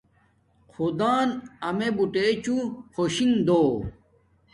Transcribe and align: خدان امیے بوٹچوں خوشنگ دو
خدان 0.73 1.27
امیے 1.69 1.89
بوٹچوں 1.97 2.61
خوشنگ 2.93 3.35
دو 3.47 3.61